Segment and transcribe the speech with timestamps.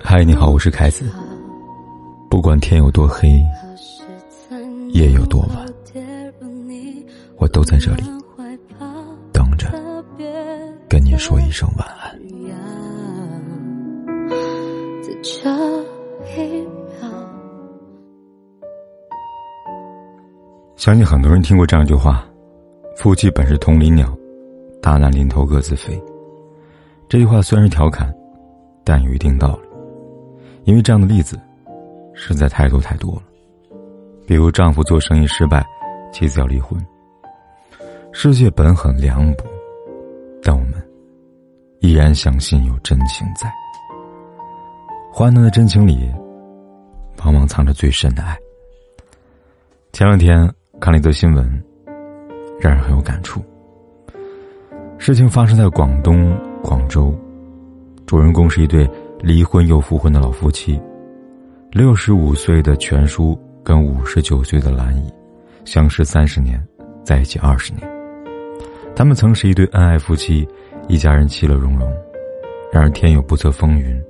[0.00, 1.04] 嗨，你好，我是凯子。
[2.30, 3.28] 不管天有多黑，
[4.90, 5.66] 夜有多晚，
[7.38, 8.04] 我都在这里
[9.32, 9.68] 等着
[10.88, 12.16] 跟你说一声晚安。
[20.76, 22.24] 相信很多人听过这样一句话
[22.96, 24.16] ：“夫妻本是同林鸟，
[24.80, 26.00] 大难临头各自飞。”
[27.14, 28.12] 这句话虽然是调侃，
[28.82, 29.68] 但有一定道理。
[30.64, 31.38] 因为这样的例子
[32.12, 33.22] 实在太多太多了。
[34.26, 35.64] 比如丈夫做生意失败，
[36.12, 36.76] 妻子要离婚。
[38.10, 39.44] 世界本很凉薄，
[40.42, 40.72] 但我们
[41.78, 43.48] 依然相信有真情在。
[45.12, 46.12] 患难的真情里，
[47.24, 48.36] 往往藏着最深的爱。
[49.92, 51.64] 前两天看了一则新闻，
[52.58, 53.40] 让人很有感触。
[54.98, 57.14] 事情发生在广东广州，
[58.06, 58.88] 主人公是一对
[59.20, 60.80] 离婚又复婚的老夫妻。
[61.70, 65.12] 六十五岁的全叔跟五十九岁的兰姨，
[65.66, 66.58] 相识三十年，
[67.04, 67.86] 在一起二十年。
[68.96, 70.48] 他们曾是一对恩爱夫妻，
[70.88, 71.86] 一家人其乐融融。
[72.72, 74.02] 然而天有不测风云。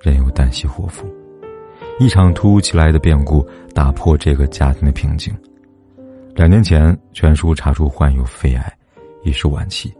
[0.00, 1.06] 人有旦夕祸福，
[1.98, 5.34] 一场突如其来的变故打破这个家庭的平静。
[6.34, 8.72] 两年前，全叔查出患有肺癌，
[9.24, 9.92] 已是晚期。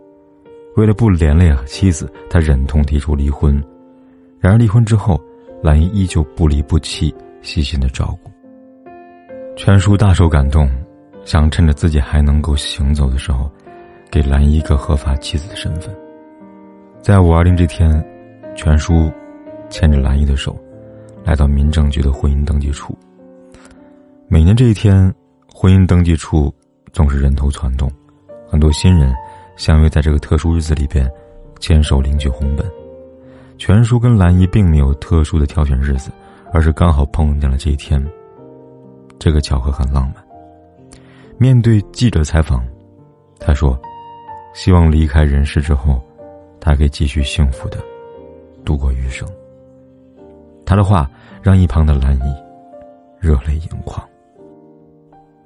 [0.77, 3.63] 为了不连累妻子，他忍痛提出离婚。
[4.39, 5.21] 然而离婚之后，
[5.63, 8.31] 兰姨依旧不离不弃，细心的照顾。
[9.57, 10.71] 全叔大受感动，
[11.25, 13.51] 想趁着自己还能够行走的时候，
[14.11, 15.95] 给兰姨一个合法妻子的身份。
[17.03, 18.05] 在五二零这天，
[18.55, 19.11] 全叔。
[19.73, 20.59] 牵着兰姨的手，
[21.25, 22.93] 来到民政局的婚姻登记处。
[24.27, 25.15] 每年这一天，
[25.47, 26.53] 婚姻登记处
[26.93, 27.89] 总是人头攒动，
[28.49, 29.15] 很多新人
[29.61, 31.07] 相约在这个特殊日子里边
[31.59, 32.65] 牵手领取红本。
[33.59, 36.11] 全叔跟兰姨并没有特殊的挑选日子，
[36.51, 38.03] 而是刚好碰见了这一天。
[39.19, 40.25] 这个巧合很浪漫。
[41.37, 42.67] 面对记者采访，
[43.39, 43.79] 他说
[44.57, 46.03] ：“希望离开人世之后，
[46.59, 47.77] 他可以继续幸福的
[48.65, 49.29] 度过余生。”
[50.65, 51.07] 他的话
[51.43, 52.35] 让一旁的兰姨
[53.19, 54.03] 热泪盈眶。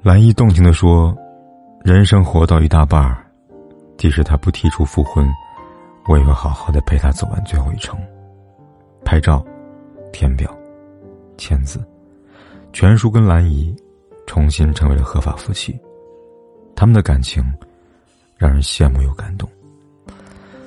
[0.03, 1.13] 兰姨动情的说
[1.83, 3.24] ：“人生活到一大半儿，
[3.97, 5.27] 即使他不提出复婚，
[6.07, 7.99] 我也会好好的陪他走完最后一程。”
[9.05, 9.45] 拍照、
[10.13, 10.57] 填表、
[11.37, 11.83] 签字，
[12.73, 13.77] 全叔跟兰姨
[14.27, 15.79] 重新成为了合法夫妻。
[16.75, 17.45] 他们的感情
[18.37, 19.49] 让人羡慕又感动。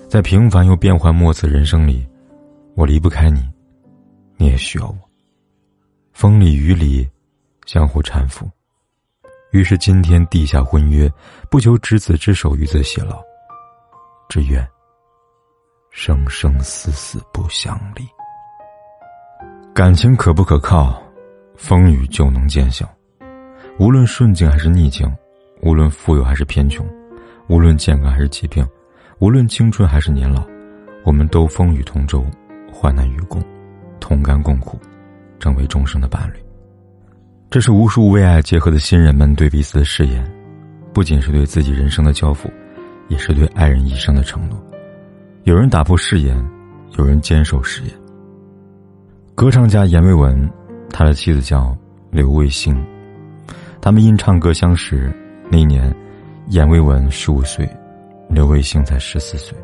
[0.07, 2.07] 在平凡又变幻莫测人生里，
[2.75, 3.45] 我离不开你。
[4.37, 4.97] 你也需要我。
[6.13, 7.09] 风里雨里，
[7.65, 8.47] 相互搀扶。
[9.57, 11.11] 于是今天地下婚约，
[11.49, 13.23] 不求执子之手与子偕老，
[14.29, 14.63] 只愿
[15.89, 18.07] 生生死死不相离。
[19.73, 21.01] 感情可不可靠，
[21.55, 22.87] 风雨就能见效。
[23.79, 25.11] 无论顺境还是逆境，
[25.61, 26.87] 无论富有还是贫穷，
[27.47, 28.63] 无论健康还是疾病，
[29.17, 30.45] 无论青春还是年老，
[31.03, 32.23] 我们都风雨同舟，
[32.71, 33.43] 患难与共。
[33.99, 34.79] 同甘共苦，
[35.39, 36.46] 成为终生的伴侣。
[37.57, 40.23] 这是无数为爱结合的新人们对彼此的誓言，
[40.93, 42.47] 不仅是对自己人生的交付，
[43.07, 44.63] 也是对爱人一生的承诺。
[45.45, 46.37] 有人打破誓言，
[46.99, 47.91] 有人坚守誓言。
[49.33, 50.47] 歌唱家阎维文，
[50.91, 51.75] 他的妻子叫
[52.11, 52.79] 刘卫星，
[53.81, 55.11] 他们因唱歌相识。
[55.49, 55.91] 那一年，
[56.49, 57.67] 阎维文十五岁，
[58.29, 59.57] 刘卫星才十四岁。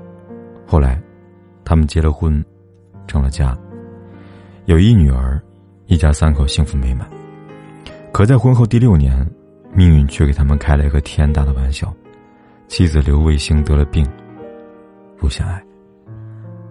[0.65, 0.99] 后来，
[1.63, 2.43] 他们结了婚，
[3.05, 3.55] 成了家。
[4.65, 5.39] 有一女儿，
[5.85, 7.07] 一家三口幸福美满。
[8.13, 9.27] 可在婚后第六年，
[9.73, 11.91] 命运却给他们开了一个天大的玩笑，
[12.67, 14.07] 妻子刘卫星得了病，
[15.17, 15.59] 不想爱。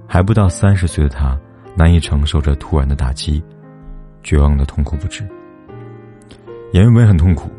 [0.07, 1.37] 还不到三十岁的他，
[1.77, 3.43] 难以承受这突然的打击，
[4.23, 5.29] 绝望的痛苦不止。
[6.73, 7.51] 严维文很痛苦，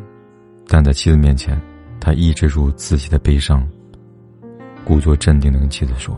[0.70, 1.62] 但在妻子面前，
[2.00, 3.68] 他抑制住自己的悲伤，
[4.86, 6.18] 故作镇定的跟妻子说：“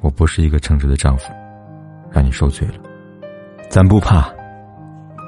[0.00, 1.32] 我不是一个称职的丈夫，
[2.10, 2.74] 让你受罪了。”
[3.70, 4.30] 咱不怕，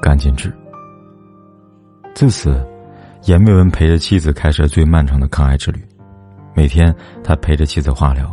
[0.02, 0.52] 赶紧治。
[2.22, 2.64] 自此，
[3.24, 5.84] 严维文陪着妻子开始了最漫长的抗癌之旅。
[6.54, 8.32] 每天，他陪着妻子化疗，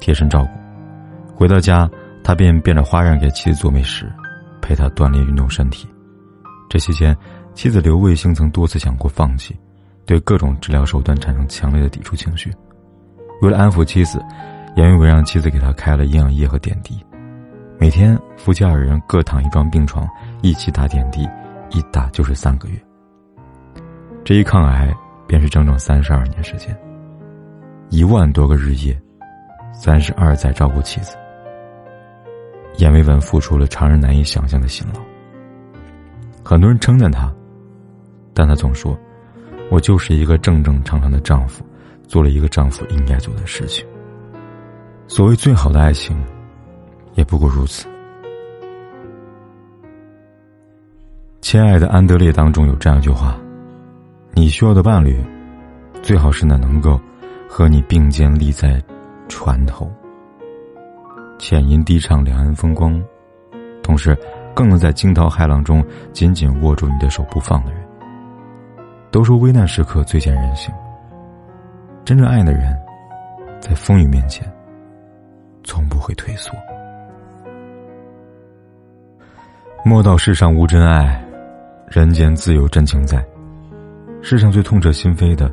[0.00, 1.36] 贴身照顾。
[1.36, 1.86] 回到家，
[2.24, 4.10] 他便变着花样给妻子做美食，
[4.62, 5.86] 陪她锻炼运动身体。
[6.70, 7.14] 这期间，
[7.52, 9.54] 妻子刘卫星曾多次想过放弃，
[10.06, 12.50] 对各种治疗手段产生强烈的抵触情绪。
[13.42, 14.18] 为了安抚妻子，
[14.76, 16.98] 严维文让妻子给他开了营养液和点滴。
[17.78, 20.08] 每天，夫妻二人各躺一张病床，
[20.40, 21.28] 一起打点滴，
[21.68, 22.82] 一打就是三个月。
[24.26, 24.92] 这一抗癌，
[25.28, 26.76] 便是整整三十二年时间，
[27.90, 29.00] 一万多个日夜，
[29.72, 31.16] 三十二载照顾妻子。
[32.78, 35.00] 阎维文付出了常人难以想象的辛劳。
[36.42, 37.32] 很多人称赞他，
[38.34, 38.98] 但他总说
[39.70, 41.64] ：“我就是一个正正常常的丈夫，
[42.08, 43.86] 做了一个丈夫应该做的事情。”
[45.06, 46.20] 所谓最好的爱情，
[47.14, 47.86] 也不过如此。
[51.40, 53.38] 亲爱的安德烈当中有这样一句话
[54.38, 55.18] ：“你需要的伴侣，
[56.02, 57.00] 最好是那能够
[57.48, 58.82] 和你并肩立在
[59.28, 59.90] 船头。”
[61.40, 63.02] 浅吟低唱两岸风光，
[63.82, 64.14] 同时
[64.54, 67.82] 更能在惊涛骇浪中紧紧握住你的手不放的人。
[69.10, 70.70] 都说危难时刻最见人性。
[72.04, 72.78] 真正爱的人，
[73.58, 74.46] 在风雨面前，
[75.64, 76.54] 从不会退缩。
[79.82, 81.24] 莫道世上无真爱，
[81.88, 83.24] 人间自有真情在。
[84.28, 85.48] 世上最痛彻心扉的，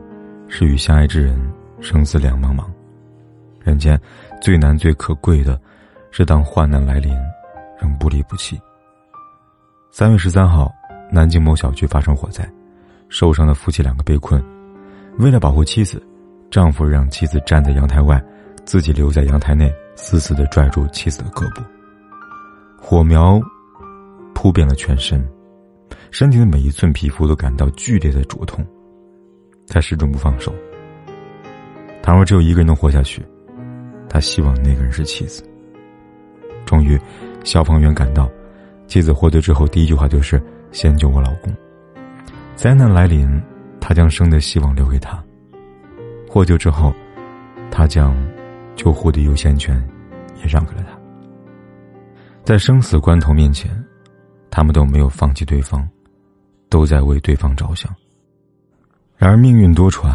[0.48, 1.40] 是与相爱之人
[1.80, 2.66] 生死两茫茫。
[3.62, 4.02] 人间
[4.42, 5.62] 最难最可贵的。
[6.10, 7.16] 是当患难来临，
[7.80, 8.60] 仍不离不弃。
[9.92, 10.74] 三月十三号，
[11.12, 12.52] 南京某小区发生火灾，
[13.10, 14.44] 受伤的夫妻两个被困。
[15.20, 16.02] 为了保护妻子，
[16.50, 18.20] 丈夫让妻子站在阳台外，
[18.66, 21.62] 自己留在阳台内，死死的拽住妻子的胳膊。
[22.82, 23.40] 火苗
[24.34, 25.24] 扑遍了全身，
[26.14, 28.64] 身体的每一寸皮肤都感到剧烈的灼痛，
[29.68, 30.54] 他始终不放手。
[32.04, 33.26] 倘若只有一个人能活下去，
[34.08, 35.44] 他希望那个人是妻子。
[36.68, 37.00] 终于，
[37.44, 38.30] 消防员赶到，
[38.86, 40.40] 妻子获救之后，第一句话就是
[40.72, 41.52] “先救我老公”。
[42.56, 43.42] 灾难来临，
[43.82, 45.20] 他将生的希望留给他。
[46.30, 46.94] 获救之后，
[47.72, 48.16] 他将
[48.76, 49.84] 救护的优先权
[50.36, 50.96] 也让给了他。
[52.44, 53.72] 在生死关头面前，
[54.52, 55.90] 他们都没有放弃对方，
[56.74, 57.96] 都在为对方着想。
[59.16, 60.12] 然而命运多舛，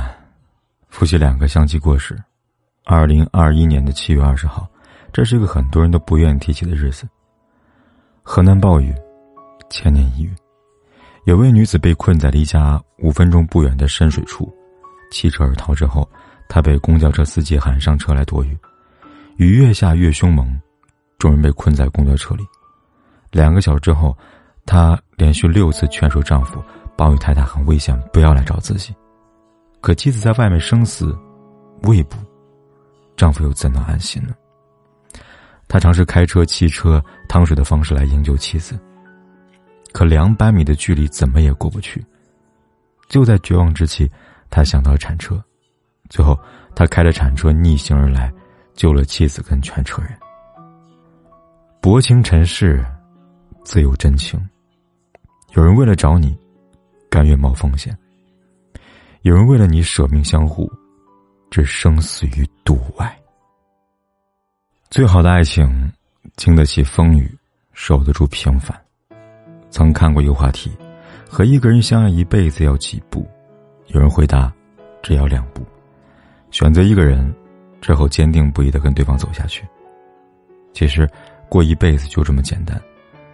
[0.89, 2.21] 夫妻两个相继过世。
[2.85, 4.69] 二零二一年的七月二十号。
[5.13, 7.09] 这是一个很多人都不愿意提起的日子。
[8.25, 8.93] 河南暴雨，
[9.71, 10.35] 千年一遇。
[11.27, 14.53] 有位女子被困在离家五分钟不远的深水处，
[15.13, 16.09] 弃车而逃之后，
[16.49, 18.59] 她被公交车司机喊上车来躲雨。
[19.37, 20.61] 雨越下越凶猛，
[21.19, 22.45] 众人被困在公交车里。
[23.31, 24.17] 两个小时之后，
[24.69, 26.62] 她连续六次劝说丈夫
[26.94, 28.94] ：“暴雨太大，很危险，不要来找自己。”
[29.81, 31.17] 可妻子在外面生死
[31.85, 32.19] 未卜，
[33.17, 34.35] 丈夫又怎能安心呢？
[35.69, 38.79] 他尝试开车、汽车、趟水的方式来营救妻子，
[39.91, 42.05] 可两百米的距离怎么也过不去。
[43.09, 44.11] 就在绝望之际，
[44.50, 45.43] 他想到了铲车，
[46.11, 46.38] 最后
[46.75, 48.31] 他开着铲车逆行而来，
[48.75, 50.12] 救了妻子跟全车人。
[51.81, 52.85] 薄情尘世，
[53.64, 54.38] 自有真情。
[55.55, 56.37] 有人为了找你，
[57.11, 57.95] 甘愿冒风险；
[59.23, 60.71] 有人为了你舍命相护，
[61.50, 63.19] 置生死于度外。
[64.91, 65.91] 最好的爱情，
[66.37, 67.35] 经得起风雨，
[67.73, 68.79] 守得住平凡。
[69.71, 70.71] 曾看过一个话题：
[71.29, 73.27] 和一个人相爱一辈子要几步？
[73.87, 74.53] 有人回答：
[75.03, 75.62] 只要两步。
[76.50, 77.35] 选择一个人
[77.81, 79.67] 之后，坚定不移的跟对方走下去。
[80.75, 81.09] 其实，
[81.49, 82.81] 过一辈子就这么简单，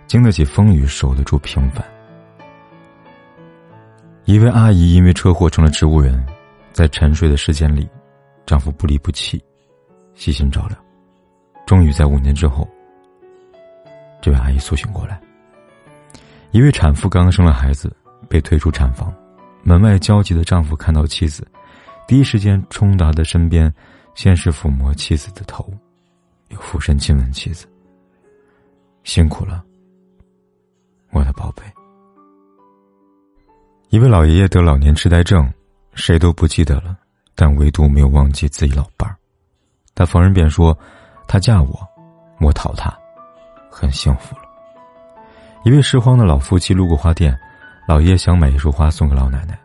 [0.07, 1.85] 经得起风雨，守得住平凡。
[4.27, 6.25] 一位阿姨因为车祸成了植物人，
[6.73, 7.87] 在沉睡的时间里，
[8.47, 9.43] 丈夫不离不弃，
[10.15, 10.79] 细心照料。
[11.67, 12.67] 终于在五年之后，
[14.23, 15.21] 这位阿姨苏醒过来。
[16.53, 17.95] 一位产妇刚生了孩子，
[18.27, 19.15] 被推出产房，
[19.63, 21.47] 门外焦急的丈夫看到妻子，
[22.09, 23.71] 第一时间冲到她的身边，
[24.15, 25.71] 先是抚摸妻子的头，
[26.49, 27.67] 又俯身亲吻妻子。
[29.03, 29.63] 辛苦了，
[31.11, 31.63] 我的宝贝。
[33.95, 35.49] 一位老爷爷得老年痴呆症，
[35.95, 36.97] 谁都不记得了，
[37.37, 39.15] 但唯独没有忘记自己老伴儿。
[39.95, 40.77] 他逢人便说。
[41.29, 41.89] 他嫁我，
[42.41, 42.93] 我讨他，
[43.71, 44.43] 很幸福了。
[45.65, 47.39] 一位拾荒的老夫妻路过花店，
[47.87, 49.57] 老爷爷想买一束花送给老奶奶，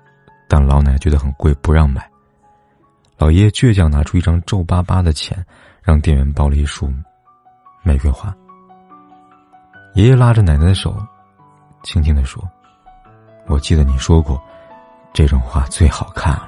[0.47, 2.07] 但老奶奶觉得很贵，不让买。
[3.17, 5.43] 老爷爷倔强拿出一张皱巴巴的钱，
[5.81, 6.87] 让店员包了一束
[7.81, 8.31] 玫瑰花。
[9.95, 10.95] 爷爷拉着奶奶的手，
[11.81, 12.47] 轻轻的说
[13.49, 14.41] ：“我记得你说过，
[15.11, 16.47] 这种花最好看了。”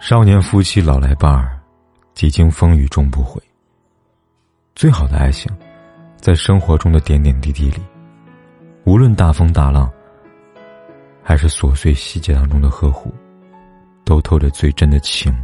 [0.00, 1.60] 少年夫妻老来伴儿。
[2.14, 3.42] 几经风雨终不悔。
[4.76, 5.50] 最好的爱情，
[6.16, 7.82] 在生活中的点点滴滴里，
[8.84, 9.90] 无论大风大浪，
[11.24, 13.12] 还是琐碎细节当中的呵护，
[14.04, 15.36] 都透着最真的情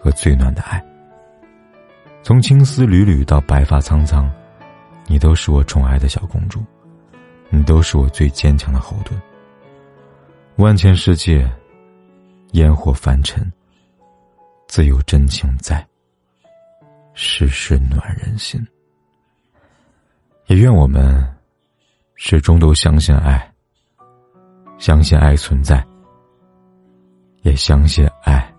[0.00, 0.84] 和最暖的爱。
[2.24, 4.28] 从青丝缕缕到白发苍苍，
[5.06, 6.60] 你都是我宠爱的小公主，
[7.48, 9.20] 你都是我最坚强的后盾。
[10.56, 11.50] 万千世界，
[12.52, 13.50] 烟火凡尘。
[14.68, 15.86] 自有真情在，
[17.14, 18.60] 世事暖人心。
[20.46, 21.24] 也愿我们
[22.16, 23.52] 始终都相信爱，
[24.78, 25.86] 相信爱存在，
[27.42, 28.52] 也相信爱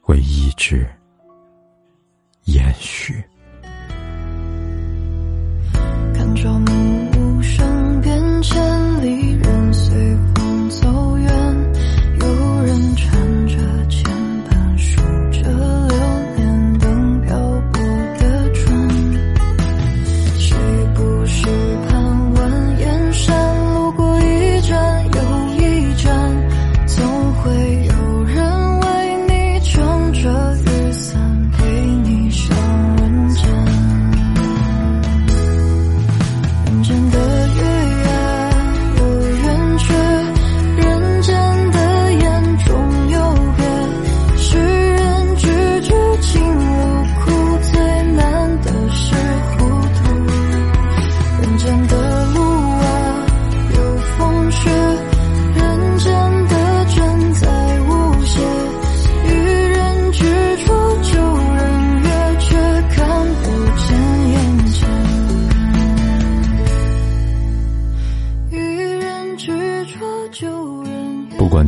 [0.00, 0.88] 会一直